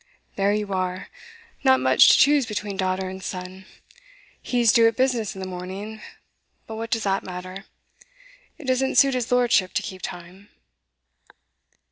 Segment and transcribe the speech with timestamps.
[0.35, 1.09] 'There you are.
[1.63, 3.65] Not much to choose between daughter and son.
[4.41, 6.01] He's due at business in the morning;
[6.65, 7.65] but what does that matter?
[8.57, 10.49] It doesn't suit his lordship to keep time.